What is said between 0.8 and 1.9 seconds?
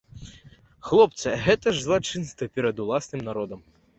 Хлопцы, гэта ж